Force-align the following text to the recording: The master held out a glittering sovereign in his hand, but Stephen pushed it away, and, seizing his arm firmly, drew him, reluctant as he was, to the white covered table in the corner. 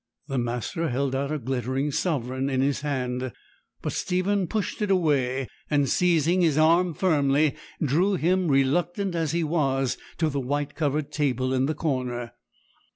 The 0.27 0.39
master 0.39 0.89
held 0.89 1.13
out 1.13 1.31
a 1.31 1.37
glittering 1.37 1.91
sovereign 1.91 2.49
in 2.49 2.59
his 2.59 2.81
hand, 2.81 3.31
but 3.83 3.93
Stephen 3.93 4.47
pushed 4.47 4.81
it 4.81 4.89
away, 4.89 5.47
and, 5.69 5.87
seizing 5.87 6.41
his 6.41 6.57
arm 6.57 6.95
firmly, 6.95 7.55
drew 7.79 8.15
him, 8.15 8.47
reluctant 8.47 9.13
as 9.13 9.31
he 9.31 9.43
was, 9.43 9.99
to 10.17 10.27
the 10.27 10.39
white 10.39 10.73
covered 10.73 11.11
table 11.11 11.53
in 11.53 11.67
the 11.67 11.75
corner. 11.75 12.31